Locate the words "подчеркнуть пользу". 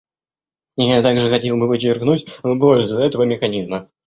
1.69-2.97